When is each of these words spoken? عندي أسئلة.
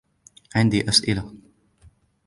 عندي 0.55 0.89
أسئلة. 0.89 1.33